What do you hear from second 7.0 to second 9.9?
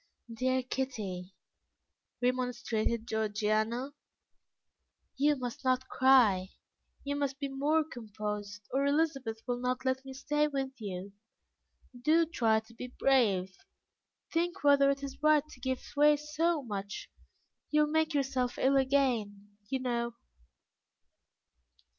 you must be more composed, or Elizabeth will not